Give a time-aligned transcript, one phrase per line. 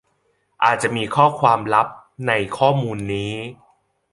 [0.63, 1.87] อาจจะมีข้อความลับ
[2.27, 3.33] ในข้อมูลนี้